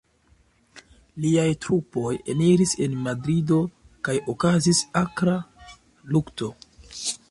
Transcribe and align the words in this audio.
Liaj 1.25 1.43
trupoj 1.65 2.15
eniris 2.35 2.73
en 2.87 2.97
Madrido 3.09 3.61
kaj 4.09 4.19
okazis 4.37 4.85
akra 5.07 5.41
lukto. 6.17 6.55